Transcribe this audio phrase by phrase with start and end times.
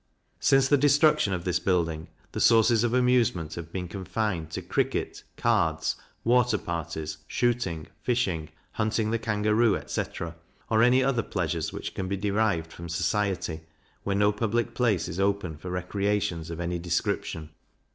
[0.39, 5.21] Since the destruction of this building, the sources of amusement have been confined to cricket,
[5.37, 10.33] cards, water parties, shooting, fishing, hunting the kangaroo, etc.
[10.71, 13.59] or any other pleasures which can be derived from society
[14.01, 17.51] where no public place is open for recreations of any description.